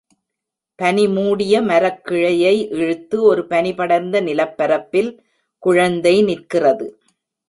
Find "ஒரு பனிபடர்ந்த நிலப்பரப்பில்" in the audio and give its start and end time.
3.23-5.11